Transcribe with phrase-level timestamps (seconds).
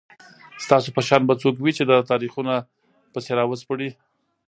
[0.65, 2.53] ستاسو په شان به څوک وي چي دا تاریخونه
[3.11, 3.89] پسي راوسپړي